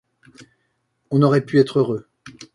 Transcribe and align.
On 1.11 1.21
aurait 1.21 1.45
pu 1.45 1.59
être 1.59 1.77
heureux... 1.77 2.07